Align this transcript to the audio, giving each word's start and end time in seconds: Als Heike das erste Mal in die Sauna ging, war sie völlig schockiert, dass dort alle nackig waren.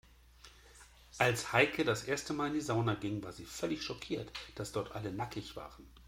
Als 1.19 1.53
Heike 1.53 1.85
das 1.85 2.05
erste 2.05 2.33
Mal 2.33 2.47
in 2.47 2.53
die 2.55 2.61
Sauna 2.61 2.95
ging, 2.95 3.21
war 3.23 3.33
sie 3.33 3.45
völlig 3.45 3.83
schockiert, 3.83 4.31
dass 4.55 4.71
dort 4.71 4.93
alle 4.93 5.11
nackig 5.13 5.55
waren. 5.55 5.85